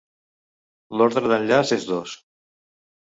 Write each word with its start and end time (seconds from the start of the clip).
L'ordre 1.01 1.31
d'enllaç 1.31 1.73
és 1.77 1.85
dos. 1.91 2.15